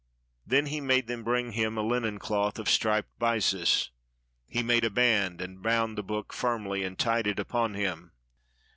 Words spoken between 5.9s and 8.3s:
the book firmly, and tied it upon him.